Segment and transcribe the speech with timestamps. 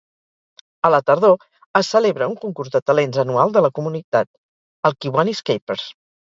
[0.87, 1.43] A la tardor
[1.79, 4.31] es celebra un concurs de talents anual de la comunitat,
[4.91, 5.87] el Kiwanis Kapers.